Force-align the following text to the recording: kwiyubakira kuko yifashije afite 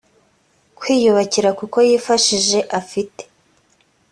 kwiyubakira 0.77 1.49
kuko 1.59 1.77
yifashije 1.87 2.59
afite 2.79 3.21